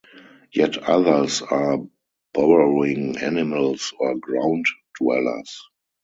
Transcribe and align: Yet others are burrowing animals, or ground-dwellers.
Yet 0.51 0.77
others 0.79 1.43
are 1.43 1.77
burrowing 2.33 3.17
animals, 3.19 3.93
or 3.99 4.15
ground-dwellers. 4.17 5.61